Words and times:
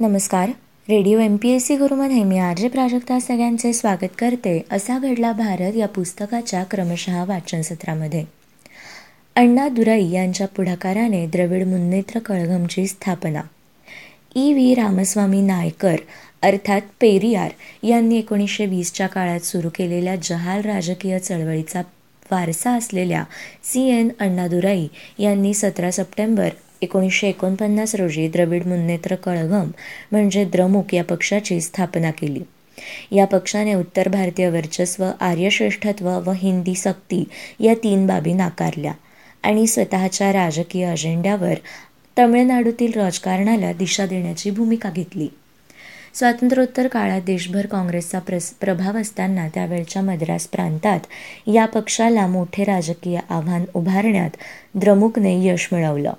नमस्कार. 0.00 0.48
Radio 0.88 1.18
M 1.18 1.36
P 1.36 1.48
S 1.48 1.66
C 1.66 1.76
गुरुमध्ये 1.76 2.22
मी 2.24 2.38
R 2.38 2.56
J 2.56 2.68
Prajakta 2.68 3.20
सगळ्यांचे 3.20 3.72
स्वागत 3.72 4.08
करते. 4.18 4.64
असा 4.70 4.98
घडला 4.98 5.32
भारत 5.32 5.76
या 5.76 5.88
पुस्तकाच्या 5.88 6.64
क्रमशः 6.64 7.24
वाचन 7.24 7.62
सत्रामध्ये. 7.62 8.24
अण्णा 9.36 9.68
दुराई 9.68 10.10
यांच्या 10.10 10.48
पुढाकाराने 10.48 11.26
द्रविड 11.26 11.66
मुन्नेत्र 11.66 12.18
कळघमची 12.18 12.86
स्थापना. 12.86 13.40
ई. 14.36 14.52
व्ही. 14.52 14.74
रामस्वामी 14.74 15.40
नायकर 15.40 15.96
अर्थात 16.42 16.80
पेरियार 17.00 17.50
यांनी 17.82 18.18
एकोणीसशे 18.18 18.66
वीसच्या 18.66 19.06
काळात 19.06 19.40
सुरू 19.40 19.68
केलेल्या 19.74 20.16
जहाल 20.22 20.60
राजकीय 20.60 21.18
चळवळीचा 21.18 21.82
वारसा 22.30 22.70
असलेल्या 22.70 23.24
सी. 23.64 23.88
एन. 23.88 24.08
अण्णादुराई 24.20 24.86
यांनी 25.18 25.54
सतरा 25.54 25.90
सप्टेंबर 25.90 26.48
एकोणीसशे 26.82 27.28
एकोणपन्नास 27.28 27.94
रोजी 27.94 28.28
द्रविड 28.28 28.66
मुन्नेत्र 28.66 29.14
कळघम 29.14 29.70
म्हणजे 30.12 30.44
द्रमुक 30.44 30.94
या 30.94 31.04
पक्षाची 31.04 31.60
स्थापना 31.60 32.10
केली. 32.10 32.40
या 33.12 33.24
पक्षाने 33.24 33.74
उत्तर 33.74 34.08
भारतीय 34.08 34.50
वर्चस्व 34.50 35.04
आर्यश्रेष्ठत्व 35.20 36.08
व 36.26 36.32
हिंदी 36.36 36.74
सक्ती 36.74 37.24
या 37.60 37.74
तीन 37.74 38.06
बाबी 38.06 38.32
नाकारल्या 38.32 38.92
आणि 39.42 39.66
स्वतःच्या 39.66 40.32
राजकीय 40.32 40.84
अजेंड्यावर 40.86 41.54
तमिळनाडूतील 42.18 42.92
राजकारणाला 42.96 43.72
दिशा 43.72 44.06
देण्याची 44.06 44.50
भूमिका 44.50 44.90
घेतली. 44.90 45.28
स्वातंत्र्योत्तर 46.14 46.88
काळात 46.88 47.20
देशभर 47.20 47.66
काँग्रेसचा 47.66 48.18
प्रस 48.18 48.50
प्रभाव 48.50 48.96
असताना 48.96 49.48
त्यावेळच्या 49.48 50.02
मद्रास 50.02 50.46
प्रांतात 50.46 51.00
या 51.46 51.66
पक्षाला 51.66 52.26
मोठे 52.26 52.64
राजकीय 52.64 53.18
आव्हान 53.30 53.64
उभारण्यात 53.74 54.30
द्रमुकने 54.74 55.46
यश 55.46 55.68
मिळवलं. 55.72 56.12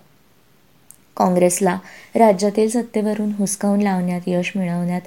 काँग्रेसला. 1.18 1.78
राज्यातील 2.16 2.70
सत्तेवरून 2.70 3.32
हुसकावून 3.32 3.82
लावण्यात 3.82 4.22
यश 4.28 4.52
मिळवण्यात 4.55 5.02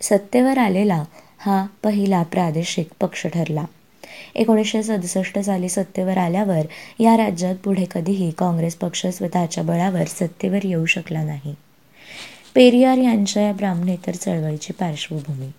सत्तेवर 0.00 0.58
आलेला 0.58 1.04
हा 1.38 1.66
पहिला 1.82 2.22
प्रादेशिक 2.22 2.88
पक्ष 3.00 3.26
ठरला. 3.26 3.64
एकोणीसशे 4.34 4.82
सदुसष्ट 4.82 5.38
साली 5.38 5.68
सत्तेवर 5.68 6.18
आल्यावर 6.18 6.60
या 6.98 7.16
राज्यात 7.16 7.56
पुढे 7.56 7.84
कधीही 7.94 8.30
काँग्रेस 8.30 8.74
पक्ष 8.74 9.06
स्वतःच्या 9.06 9.64
बळावर 9.64 10.04
सत्तेवर 10.04 10.58
येऊ 10.64 10.86
शकला 10.86 11.22
नाही. 11.22 11.54
पेरियार 12.54 12.96
यांच्या 12.96 13.42
या 13.42 13.52
ब्राह्मणेतर 13.52 14.14
चळवळीची 14.14 14.72
पार्श्वभूमी. 14.72 15.50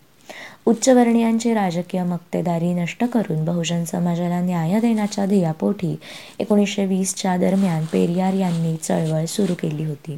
उच्चवर्णीयांची 0.65 1.53
राजकीय 1.53 2.03
मक्तेदारी 2.03 2.73
नष्ट 2.73 3.03
करून 3.03 3.45
बहुजन 3.45 3.83
समाजाला 3.83 4.39
न्याय 4.41 4.79
देण्याच्या 4.79 5.25
ध्येयापोटी 5.25 5.95
एकोणीसशे 6.39 6.85
वीसच्या 6.85 7.37
दरम्यान 7.37 7.85
पेरियार 7.85 8.33
यांनी 8.33 8.75
चळवळ 8.75 9.25
सुरू 9.25 9.53
केली 9.53 9.85
होती. 9.85 10.17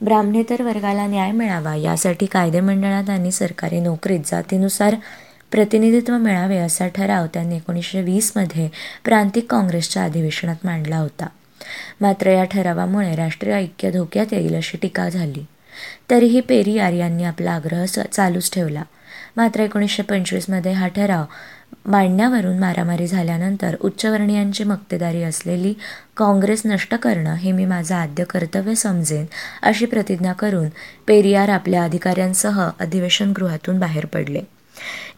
ब्राह्मणेतर 0.00 0.62
वर्गाला 0.62 1.06
न्याय 1.06 1.32
मिळावा 1.32 1.74
यासाठी 1.76 2.26
कायदेमंडळात 2.26 3.10
आणि 3.10 3.30
सरकारी 3.30 3.80
नोकरीत 3.80 4.20
जातीनुसार 4.26 4.94
प्रतिनिधित्व 5.52 6.16
मिळावे 6.16 6.56
असा 6.56 6.88
ठराव 6.88 7.26
त्यांनी 7.26 7.56
एकोणीसशे 7.56 8.02
वीसमध्ये 8.02 8.68
प्रांतिक 9.04 9.50
काँग्रेसच्या 9.50 10.04
अधिवेशनात 10.04 10.56
मांडला 10.64 10.96
होता. 10.96 11.26
मात्र 12.00 12.30
या 12.30 12.44
ठरावामुळे 12.44 13.14
राष्ट्रीय 13.16 13.54
ऐक्य 13.54 13.90
धोक्यात 13.90 14.32
येईल 14.32 14.56
अशी 14.56 14.78
टीका 14.78 15.08
झाली. 15.08 15.44
तरीही 16.10 16.40
पेरियार 16.40 16.92
यांनी 16.92 17.24
आपला 17.24 17.52
आग्रह 17.52 17.84
चालूच 17.84 18.50
ठेवला. 18.52 18.82
मात्र 19.36 19.60
एकोणीसशे 19.60 20.02
पंचवीसमध्ये 20.02 20.72
हा 20.72 20.88
ठराव 20.88 21.24
मांडण्यावरून 21.86 22.58
मारामारी 22.58 23.06
झाल्यानंतर 23.06 23.76
उच्चवर्णीयांची 23.80 24.64
मक्तेदारी 24.64 25.22
असलेली 25.22 25.74
काँग्रेस 26.16 26.62
नष्ट 26.64 26.94
करणं 26.94 27.34
हे 27.34 27.52
मी 27.52 27.64
माझं 27.64 27.94
आद्य 27.94 28.24
कर्तव्य 28.24 28.74
समजेन 28.74 29.26
अशी 29.62 29.86
प्रतिज्ञा 29.86 30.32
करून 30.32 30.68
पेरियार 31.06 31.48
आपल्या 31.48 31.84
अधिकाऱ्यांसह 31.84 32.70
अधिवेशनगृहातून 32.80 33.78
बाहेर 33.78 34.06
पडले. 34.06 34.40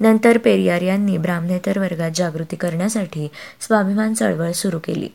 नंतर 0.00 0.38
पेरियार 0.38 0.82
यांनी 0.82 1.18
ब्राह्मणेतर 1.18 1.78
वर्गात 1.78 2.10
जागृती 2.14 2.56
करण्यासाठी 2.56 3.28
स्वाभिमान 3.60 4.14
चळवळ 4.14 4.52
सुरू 4.52 4.78
केली. 4.78 5.08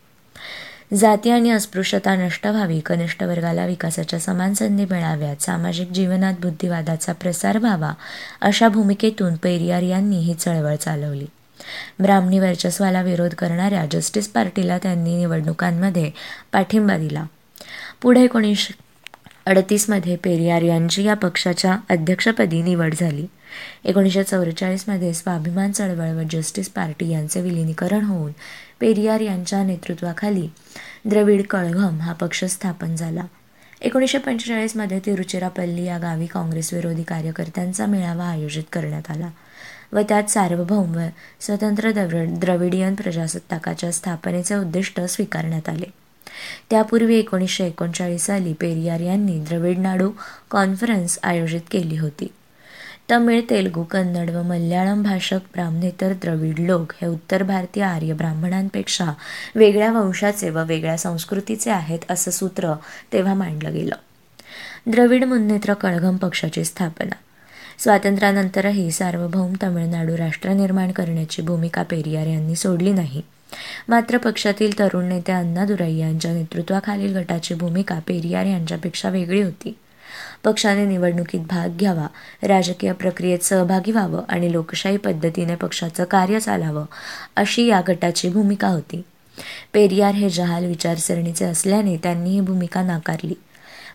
जाती 0.97 1.29
आणि 1.29 1.49
अस्पृश्यता 1.49 2.15
नष्ट 2.15 2.47
व्हावी. 2.47 2.79
कनिष्ठ 2.79 3.23
वर्गाला 3.23 3.65
विकासाच्या 3.65 4.19
समान 4.19 4.53
संधी 4.53 4.85
मिळाव्यात. 4.85 5.41
सामाजिक 5.41 5.91
जीवनात 5.91 6.33
बुद्धिवादाचा 6.41 7.13
प्रसार 7.13 7.57
व्हावा 7.57 7.93
अशा 8.41 8.67
भूमिकेतून 8.67 9.35
पेरियार 9.35 9.81
यांनी 9.81 10.19
ही 10.19 10.33
चळवळ 10.33 10.75
चालवली. 10.75 11.25
ब्राह्मणी 11.99 12.39
वर्चस्वाला 12.39 13.01
विरोध 13.01 13.33
करणाऱ्या 13.33 13.85
जस्टिस 13.91 14.27
पार्टीला 14.27 14.77
त्यांनी 14.77 15.17
निवडणुकांमध्ये 15.17 16.11
पाठिंबा 16.51 16.97
दिला. 16.97 17.23
पुढे 18.01 18.23
एकोणीसशे 18.23 18.73
अडतीसमध्ये 19.45 20.15
पेरियार 20.15 20.61
यांची 20.61 21.03
या 21.03 21.13
पक्षाच्या 21.13 21.77
अध्यक्षपदी 21.89 22.61
निवड 22.61 22.93
झाली. 22.99 23.25
एकोणीसशे 23.85 24.23
चौवेचाळीसमध्ये 24.23 25.13
स्वाभिमान 25.13 25.71
चळवळ 25.71 26.09
व 26.09 26.21
जस्टिस 26.31 26.69
पार्टी 26.69 27.09
यांचे 27.09 27.41
विलिनीकरण 27.41 28.05
होऊन 28.05 28.31
पेरियार 28.79 29.19
यांच्या 29.19 29.63
नेतृत्वाखाली 29.63 30.47
द्रविड 31.05 31.45
कळघम 31.47 31.99
हा 32.01 32.13
पक्ष 32.13 32.43
स्थापन 32.45 32.95
झाला. 32.95 33.23
एकोणीसशे 33.81 34.17
पंचेचाळीसमध्ये 34.17 34.99
तिरुचिरापल्ली 34.99 35.83
या 35.85 35.97
गावी 35.97 36.25
काँग्रेसविरोधी 36.25 37.03
कार्यकर्त्यांचा 37.03 37.85
मेळावा 37.85 38.25
आयोजित 38.25 38.63
करण्यात 38.73 39.11
आला 39.11 39.29
व 39.93 40.01
त्यात 40.09 40.29
सार्वभौम 40.29 40.95
व 40.95 41.07
स्वतंत्र 41.39 41.91
द्रविडियन 41.91 42.95
प्रजासत्ताकाच्या 42.95 43.91
स्थापनेचे 43.91 44.55
उद्दिष्ट 44.55 45.01
स्वीकारण्यात 45.01 45.69
आले. 45.69 45.91
त्यापूर्वी 46.69 47.15
एकोणीसशे 47.15 47.65
एकोणचाळीस 47.65 48.25
साली 48.25 48.53
पेरियार 48.53 48.99
यांनी 48.99 49.37
द्रविड 49.39 49.79
नाडू 49.79 50.09
कॉन्फरन्स 50.49 51.19
आयोजित 51.23 51.61
केली 51.71 51.97
होती. 51.97 52.27
तमिळ 53.11 53.41
तेलुगू 53.49 53.83
कन्नड 53.83 54.29
व 54.29 54.41
मल्याळम 54.43 55.03
भाषक 55.03 55.39
ब्राह्मणेतर 55.53 56.13
द्रविड 56.13 56.59
लोक. 56.59 56.91
हे 57.01 57.07
उत्तर 57.07 57.43
भारतीय 57.43 57.83
आर्य 57.83 58.13
ब्राह्मणांपेक्षा 58.13 59.05
वेगळ्या 59.55 59.91
वंशाचे 59.91 60.49
व 60.49 60.63
वेगळ्या 60.63 60.97
संस्कृतीचे 60.97 61.71
आहेत 61.71 61.99
असं 62.09 62.31
सूत्र 62.31 62.73
तेव्हा 63.13 63.33
मांडलं 63.33 63.73
गेलं. 63.73 63.95
द्रविड 64.87 65.23
मुन्नेत्र 65.23 65.73
कळघम 65.73 66.17
पक्षाची 66.17 66.63
स्थापना. 66.63 67.15
स्वातंत्र्यानंतरही 67.79 68.91
सार्वभौम 68.91 69.53
तमिळनाडू 69.63 70.17
राष्ट्र 70.17 70.49
निर्माण 70.49 70.91
करण्याची 70.91 71.41
भूमिका 71.41 71.83
पेरियार 71.83 72.27
यांनी 72.27 72.55
सोडली 72.55 72.91
नाही. 72.91 73.21
मात्र 73.87 74.17
पक्षातील 74.17 74.79
तरुण 74.79 75.05
नेते 75.05 75.31
अण्णा 75.31 75.65
दुराई 75.65 75.95
यांच्या 75.95 76.33
नेतृत्वाखालील 76.33 77.17
गटाची 77.17 77.53
भूमिका 77.53 77.99
पेरियार 77.99 78.45
यांच्यापेक्षा 78.45 79.09
वेगळी 79.09 79.41
होती. 79.41 79.77
पक्षाने 80.43 80.85
निवडणुकीत 80.85 81.39
भाग 81.39 81.77
घ्यावा. 81.77 82.07
राजकीय 82.43 82.91
प्रक्रियेत 82.91 83.39
सहभागी 83.39 83.91
व्हावं 83.91 84.21
आणि 84.29 84.51
लोकशाही 84.51 84.97
पद्धतीने 84.97 85.55
पक्षाचं 85.55 86.03
कार्य 86.03 86.39
चालावं 86.39 86.85
अशी 87.35 87.67
या 87.67 87.81
गटाची 87.87 88.29
भूमिका 88.29 88.67
होती. 88.67 89.01
पेरियार 89.73 90.15
हे 90.15 90.29
जहाल 90.29 90.65
विचारसरणीचे 90.65 91.45
असल्याने 91.45 91.97
त्यांनी 91.97 92.29
ही 92.29 92.41
भूमिका 92.41 92.83
नाकारली. 92.83 93.33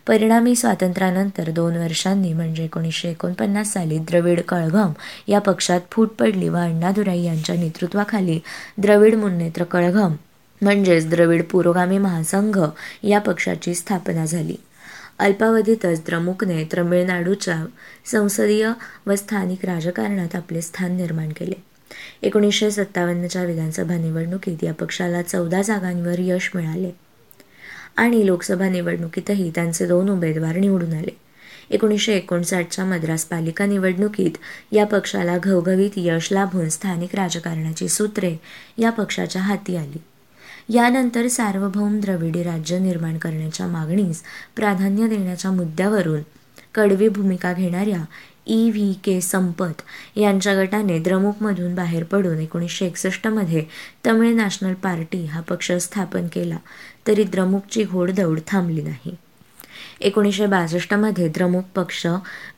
परिणामी 0.07 0.55
स्वातंत्र्यानंतर 0.55 1.49
दोन 1.49 1.77
वर्षांनी 1.77 2.33
म्हणजे 2.33 2.63
एकोणीसशे 2.63 3.09
एकोणपन्नास 3.09 3.73
साली 3.73 3.97
द्रविड 3.97 4.41
कळघम 4.41 4.91
या 5.27 5.39
पक्षात 5.39 5.81
फूट 5.91 6.09
पडली 6.09 6.49
व 6.49 6.57
अण्णादुराई 6.57 7.21
यांच्या 7.21 7.55
नेतृत्वाखाली 7.55 8.39
द्रविड 8.77 9.15
मुन्नेत्र 9.15 9.63
कळघम 9.63 10.15
म्हणजेच 10.61 11.09
द्रविड 11.09 11.43
पुरोगामी 11.43 11.97
महासंघ 11.97 12.59
या 13.03 13.19
पक्षाची 13.19 13.75
स्थापना 13.75 14.25
झाली. 14.25 14.55
अल्पावधीतच 15.19 16.01
द्रमुकने 16.05 16.67
तमिळनाडूच्या 16.77 17.65
संसदीय 18.05 18.71
व 19.05 19.15
स्थानिक 19.15 19.65
राजकारणात 19.65 20.35
आपले 20.35 20.61
स्थान 20.61 20.95
निर्माण 20.95 21.29
केले. 21.29 21.63
एकोणीसशे 22.21 22.71
सत्तावन्नच्या 22.71 23.43
विधानसभा 23.43 23.97
निवडणुकीत 23.97 24.63
या 24.63 24.73
पक्षाला 24.73 25.21
चौदा 25.21 25.61
जागांवर 25.61 26.15
यश 26.19 26.51
मिळाले. 26.55 26.91
आणि 27.97 28.25
लोकसभा 28.25 28.69
निवडणुकीतही 28.69 29.51
त्यांचे 29.55 29.87
दोन 29.87 30.09
उमेदवार 30.09 30.55
निवडून 30.55 30.93
आले. 30.93 31.17
एकोणीसशे 31.69 32.13
एकोणसाठच्या 32.13 32.85
मद्रास 32.85 33.25
पालिका 33.25 33.65
निवडणुकीत 33.65 34.31
या 34.71 34.85
पक्षाला 34.85 35.37
घवघवीत 35.37 35.91
यश 35.95 36.31
लाभून 36.31 36.69
स्थानिक 36.69 37.15
राजकारणाची 37.15 37.89
सूत्रे 37.89 38.35
या 38.77 38.89
पक्षाच्या 38.89 39.41
हाती 39.41 39.75
आली. 39.75 39.97
यानंतर 40.69 41.27
सार्वभौम 41.27 41.99
द्रविडी 41.99 42.43
राज्य 42.43 42.79
निर्माण 42.79 43.17
करण्याच्या 43.17 43.67
मागणीस 43.67 44.21
प्राधान्य 44.55 45.07
देण्याच्या 45.07 45.51
मुद्द्यावरून 45.51 46.21
कडवी 46.75 47.07
भूमिका 47.07 47.53
घेणाऱ्या 47.53 48.03
ई 48.47 48.69
व्ही 48.71 48.93
के 49.03 49.19
संपत 49.21 49.81
यांच्या 50.17 50.53
गटाने 50.63 50.99
द्रमुकमधून 50.99 51.73
बाहेर 51.75 52.03
पडून 52.03 52.39
एकोणीसशे 52.39 52.85
एकसष्टमध्ये 52.85 53.63
तमिळ 54.05 54.35
नॅशनल 54.35 54.73
पार्टी 54.73 55.25
हा 55.25 55.41
पक्ष 55.41 55.71
स्थापन 55.71 56.27
केला 56.27 56.57
तरी 57.07 57.23
द्रमुकची 57.23 57.83
घोडदौड 57.83 58.39
थांबली 58.47 58.81
नाही. 58.81 59.15
एकोणीसशे 60.01 60.45
बासष्टमध्ये 60.45 61.27
द्रमुक 61.27 61.65
पक्ष 61.75 62.05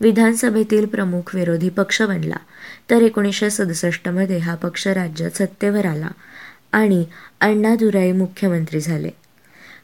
विधानसभेतील 0.01 0.85
प्रमुख 0.85 1.35
विरोधी 1.35 1.69
पक्ष 1.69 2.01
बनला 2.01 2.37
तर 2.89 3.01
एकोणीसशे 3.01 3.49
सदुसष्टमध्ये 3.49 4.37
हा 4.37 4.55
पक्ष 4.55 4.87
राज्यात 4.87 5.37
सत्तेवर 5.37 5.85
आला. 5.85 6.07
आणि 6.71 7.05
अण्णादुराई 7.39 8.11
मुख्यमंत्री 8.11 8.79
झाले. 8.79 9.09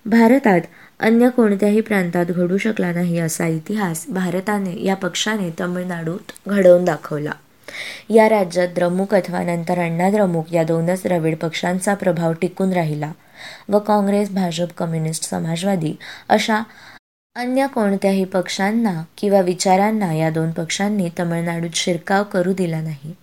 भारतात 0.06 0.62
अन्य 1.00 1.30
कोणत्याही 1.30 1.82
प्रांतात 1.82 2.26
घडू 2.26 2.58
शकला 2.58 2.92
नाही 2.92 3.20
असा 3.20 3.48
इतिहास 3.48 4.06
भारताने 4.10 4.84
या 4.84 4.96
पक्षाने 4.96 5.50
तमिळनाडूत 5.60 6.32
घडवून 6.48 6.86
दाखवला. 6.86 7.32
या 8.10 8.30
राज्यात 8.30 8.68
द्रमुक 8.76 9.16
अथवा 9.16 9.44
नंतर 9.44 9.80
अण्णा 9.80 10.10
द्रमुक 10.10 10.54
या 10.54 10.64
दोनच 10.64 11.04
द्रविड 11.04 11.38
पक्षांचा 11.38 11.94
प्रभाव 11.94 12.34
टिकून 12.34 12.74
राहिला 12.74 13.12
व 13.70 13.80
काँग्रेस 13.80 14.30
भाजप 14.30 14.74
कम्युनिस्ट 14.78 15.30
समाजवादी 15.30 15.94
अशा 16.30 16.62
अन्य 17.36 17.68
कोणत्याही 17.74 18.26
पक्षांना 18.26 19.04
किंवा 19.18 19.42
विचारांना 19.42 20.14
या 20.14 20.30
दोन 20.30 20.52
पक्षांनी 20.52 21.10
तमिळनाडूत 21.20 21.76
शिरकाव 21.76 22.24
करू 22.24 22.54
दिला 22.54 22.82
नाही. 22.82 23.14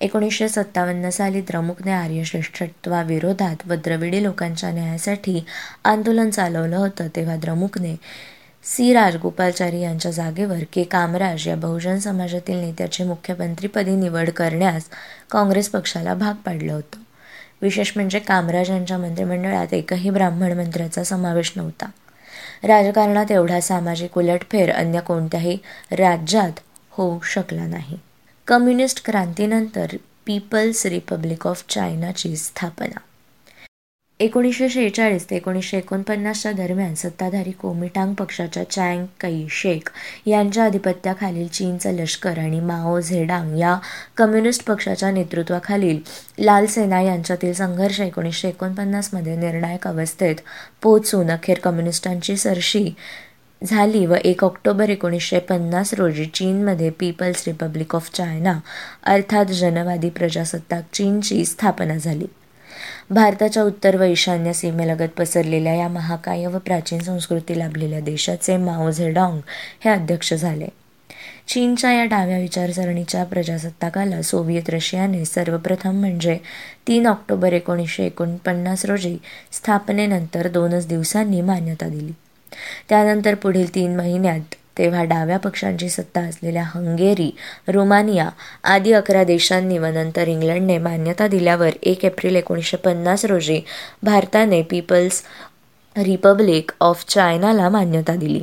एकोणीसशे 0.00 0.48
सत्तावन्न 0.48 1.10
साली 1.10 1.40
द्रमुकने 1.40 1.90
आर्यश्रेष्ठत्वाविरोधात 1.92 3.56
व 3.66 3.74
द्रविडी 3.74 4.22
लोकांच्या 4.22 4.70
न्यायासाठी 4.70 5.44
आंदोलन 5.84 6.30
चालवलं 6.30 6.76
होतं 6.76 7.08
तेव्हा 7.16 7.36
द्रमुकने 7.36 7.96
सी. 8.64 8.92
राजगोपालचारी 8.92 9.80
यांच्या 9.80 10.10
जागेवर 10.10 10.58
के. 10.72 10.82
कामराज 10.82 11.48
या 11.48 11.56
बहुजन 11.56 11.98
समाजातील 11.98 12.56
नेत्याची 12.56 13.04
मुख्यमंत्रीपदी 13.04 13.96
निवड 13.96 14.30
करण्यास 14.30 14.84
काँग्रेस 15.30 15.68
पक्षाला 15.68 16.14
भाग 16.14 16.34
पाडलं 16.34 16.72
होतं. 16.72 16.98
विशेष 17.62 17.92
म्हणजे 17.96 18.18
कामराज 18.18 18.70
यांच्या 18.70 18.98
मंत्रिमंडळात 18.98 19.74
एकही 19.74 20.10
ब्राह्मण 20.10 20.52
मंत्र्याचा 20.52 21.04
समावेश 21.04 21.52
नव्हता. 21.56 21.86
राजकारणात 22.64 23.32
एवढा 23.32 23.60
सामाजिक 23.60 24.18
उलटफेर 24.18 24.72
अन्य 24.72 25.00
कोणत्याही 25.00 25.58
राज्यात 25.90 26.52
होऊ 26.90 27.20
शकला 27.20 27.66
नाही. 27.66 27.96
कम्युनिस्ट 28.48 29.04
क्रांतीनंतर 29.04 29.96
पीपल्स 30.26 30.84
रिपब्लिक 30.86 31.46
ऑफ 31.46 31.64
चायनाची 31.68 32.36
स्थापना. 32.36 33.00
एकोणीसशे 34.20 34.68
शेहेचाळीस 34.68 35.28
ते 35.30 35.36
एकोणीसशे 35.36 35.76
एकोणपन्नासच्या 35.78 36.52
दरम्यान 36.52 36.94
सत्ताधारी 36.94 37.50
कोमिटांग 37.50 38.14
पक्षाच्या 38.14 38.62
चँग 38.70 39.04
कै 39.20 39.46
शेख 39.50 39.90
यांच्या 40.26 40.64
अधिपत्याखालील 40.64 41.46
चीनचं 41.48 41.92
लष्कर 41.92 42.38
आणि 42.38 42.60
माओ 42.60 42.98
झेडांग 43.00 43.56
या 43.58 43.76
कम्युनिस्ट 44.16 44.64
पक्षाच्या 44.64 45.10
नेतृत्वाखालील 45.10 45.98
लाल 46.38 46.66
सेना 46.66 47.00
यांच्यातील 47.00 47.52
संघर्ष 47.52 48.00
एकोणीसशे 48.00 48.48
एकोणपन्नासमध्ये 48.48 49.36
निर्णायक 49.36 49.86
अवस्थेत 49.88 50.36
पोचून 50.82 51.30
अखेर 51.30 51.58
कम्युनिस्टांची 51.58 52.36
सरशी 52.36 52.88
झाली 53.66 54.06
व 54.06 54.14
एक 54.14 54.44
ऑक्टोबर 54.44 54.90
एकोणीसशे 54.90 55.38
पन्नास 55.38 55.94
रोजी 55.94 56.24
चीनमध्ये 56.24 56.90
पीपल्स 56.90 57.42
रिपब्लिक 57.46 57.94
ऑफ 57.94 58.10
चायना 58.12 58.60
अर्थात 59.02 59.46
जनवादी 59.46 60.10
प्रजासत्ताक 60.10 60.84
चीनची 60.92 61.44
स्थापना 61.44 61.96
झाली. 61.96 62.26
भारताच्या 63.10 63.62
उत्तर 63.62 63.96
व 63.96 64.02
ईशान्य 64.02 64.52
सीमेलगत 64.52 65.08
पसरलेल्या 65.18 65.74
या 65.74 65.88
महाकाय 65.88 66.46
व 66.46 66.58
प्राचीन 66.58 66.98
संस्कृती 66.98 67.58
लाभलेल्या 67.58 68.00
देशाचे 68.00 68.56
माओ 68.56 68.90
झेडॉंग 68.90 69.40
हे 69.84 69.90
अध्यक्ष 69.90 70.34
झाले. 70.34 70.68
चीनच्या 71.48 71.92
या 71.92 72.04
डाव्या 72.04 72.38
विचारसरणीच्या 72.38 73.24
प्रजासत्ताकाला 73.24 74.22
सोव्हिएत 74.22 74.70
रशियाने 74.70 75.24
सर्वप्रथम 75.24 76.00
म्हणजे 76.00 76.38
तीन 76.88 77.06
ऑक्टोबर 77.06 77.52
एकोणीसशे 77.52 78.06
एकोणपन्नास 78.06 78.84
रोजी 78.84 79.16
स्थापनेनंतर 79.52 80.48
दोनच 80.48 80.86
दिवसांनी 80.86 81.40
मान्यता 81.40 81.88
दिली. 81.88 82.12
त्यानंतर 82.88 83.34
पुढील 83.34 83.74
तीन 83.74 83.96
महिन्यात 83.96 84.54
तेव्हा 84.78 85.04
डाव्या 85.04 85.38
पक्षांची 85.38 85.88
सत्ता 85.88 86.20
असलेल्या 86.20 86.62
हंगेरी 86.62 87.30
रोमानिया 87.68 88.28
आदी 88.64 88.92
अकरा 88.92 89.24
देशांनी 89.24 89.78
व 89.78 89.86
नंतर 89.86 90.28
इंग्लंडने 90.28 90.78
मान्यता 90.78 91.26
दिल्यावर 91.26 91.70
एक 91.82 92.04
एप्रिल 92.04 92.36
एकोणीसशे 92.36 92.76
पन्नास 92.76 93.24
रोजी 93.24 93.60
भारताने 94.02 94.62
पीपल्स 94.62 95.22
रिपब्लिक 95.96 96.70
ऑफ 96.80 97.04
चायनाला 97.08 97.68
मान्यता 97.68 98.16
दिली. 98.16 98.42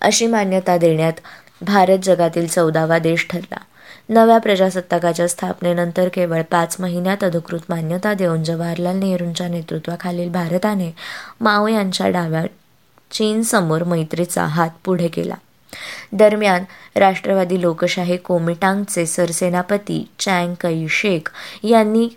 अशी 0.00 0.26
मान्यता 0.26 0.76
देण्यात 0.76 1.12
भारत 1.62 1.98
जगातील 2.02 2.46
चौदावा 2.46 2.98
देश 2.98 3.26
ठरला. 3.30 3.58
नव्या 4.08 4.38
प्रजासत्ताकाच्या 4.38 5.28
स्थापनेनंतर 5.28 6.08
केवळ 6.08 6.42
पाच 6.42 6.76
महिन्यात 6.80 7.24
अधिकृत 7.24 7.60
मान्यता 7.68 8.14
देऊन 8.14 8.42
जवाहरलाल 8.44 8.96
नेहरूंच्या 8.96 9.48
नेतृत्वाखालील 9.48 10.30
भारताने 10.30 10.90
माओ 11.40 11.66
यांच्या 11.66 12.08
डाव्या 12.08 12.42
चीनसमोर 13.12 13.84
मैत्रीचा 13.84 14.44
हात 14.44 14.70
पुढे 14.84 15.08
केला. 15.08 15.34
दरम्यान 16.12 16.64
राष्ट्रवादी 16.96 17.60
लोकशाही 17.60 18.16
कोमिटांगचे 18.16 19.06
सरसेनापती 19.06 20.08
चँग 20.18 20.54
कई 20.60 20.86
शेख 20.88 21.30
यांनी 21.62 22.08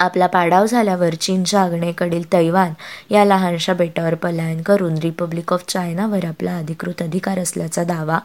आपला 0.00 0.26
पाडाव 0.26 0.66
झाल्यावर 0.66 1.14
चीनच्या 1.14 1.60
आग्नेकडील 1.60 2.32
तैवान 2.32 2.72
या 3.10 3.24
लहानशा 3.24 3.74
बेटावर 3.74 4.14
पलायन 4.14 4.62
करून 4.62 4.94
रिपब्लिक 4.94 5.52
ऑफ 5.52 5.64
चायनावर 5.68 6.24
आपला 6.24 6.56
अधिकृत 6.56 7.02
अधिकार 7.02 7.38
असल्याचा 7.38 7.84
दावा 7.84 8.18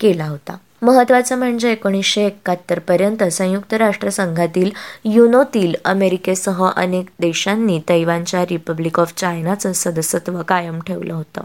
केला 0.00 0.26
होता. 0.26 0.56
महत्त्वाचं 0.82 1.38
म्हणजे 1.38 1.72
एकोणीसशे 1.72 2.26
एकाहत्तरपर्यंत 2.26 3.24
संयुक्त 3.24 3.74
राष्ट्रसंघातील 3.74 4.70
युनोतील 5.04 5.74
अमेरिकेसह 5.84 6.64
अनेक 6.76 7.06
देशांनी 7.20 7.80
तैवानच्या 7.88 8.42
रिपब्लिक 8.42 9.00
ऑफ 9.00 9.14
चायनाचं 9.16 9.72
सदस्यत्व 9.72 10.42
कायम 10.42 10.80
ठेवलं 10.80 11.14
होतं. 11.14 11.40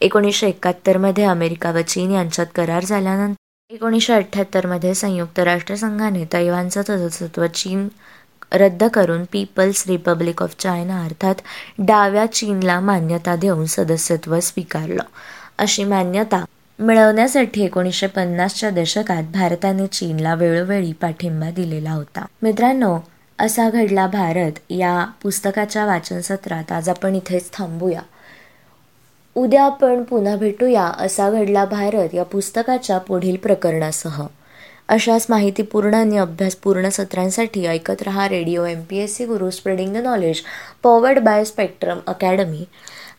एकोणीसशे 0.00 0.48
एकाहत्तरमध्ये 0.48 1.24
अमेरिका 1.24 1.70
व 1.70 1.80
चीन 1.80 2.10
यांच्यात 2.10 2.46
करार 2.54 2.84
झाल्यानंतर 2.84 3.74
एकोणीसशे 3.74 4.12
अठ्ठ्याहत्तरमध्ये 4.12 4.94
संयुक्त 4.94 5.38
राष्ट्रसंघाने 5.38 6.24
तैवानचं 6.32 6.82
सदस्यत्व 6.82 7.46
चीन 7.46 7.88
रद्द 8.52 8.84
करून 8.84 9.24
पीपल्स 9.32 9.86
रिपब्लिक 9.86 10.42
ऑफ 10.42 10.54
चायना 10.58 11.04
अर्थात 11.04 11.34
डाव्या 11.78 12.26
चीनला 12.26 12.80
मान्यता 12.80 13.36
देऊन 13.36 13.64
सदस्यत्व 13.66 14.40
स्वीकारलं. 14.40 15.02
अशी 15.58 15.84
मान्यता 15.84 16.44
मिळवण्यासाठी 16.78 17.64
एकोणीसशे 17.64 18.06
पन्नासच्या 18.06 18.70
दशकात 18.70 19.22
भारताने 19.22 19.86
चीनला 19.86 20.34
वेळोवेळी 20.34 20.92
पाठिंबा 20.92 21.50
दिलेला 21.50 21.90
होता. 21.90 22.24
मित्रांनो 22.42 22.98
असा 23.38 23.70
घडला 23.70 24.06
भारत. 24.06 24.52
या 24.70 25.04
पुस्तकाच्या 25.22 25.86
वाचन 25.86 26.20
सत्रात 26.20 26.72
आज 26.72 26.88
आपण 26.88 27.14
इथेच 27.14 27.50
थांबूया. 27.52 28.00
उद्या 29.34 29.64
आपण 29.64 30.02
पुन्हा 30.02 30.36
भेटूया. 30.36 30.84
असा 30.98 31.30
घडला 31.30 31.64
भारत 31.64 32.14
या 32.14 32.24
पुस्तकाच्या 32.24 32.98
पुढील 32.98 33.36
प्रकरणासह. 33.36 34.22
अशाच 34.88 35.26
माहितीपूर्ण 35.30 35.94
आणि 35.94 36.18
अभ्यासपूर्ण 36.18 36.88
सत्रांसाठी 36.88 37.66
ऐकत 37.66 38.02
रहा 38.02 38.28
radio 38.28 38.64
M 38.64 38.82
P 38.90 38.98
S 38.98 39.16
C 39.16 39.24
Guru 39.24 39.50
spreading 39.50 39.94
the 39.94 39.96
knowledge 39.96 40.40
powered 40.82 41.18
by 41.18 41.44
Spectrum 41.44 41.98
Academy 42.06 42.64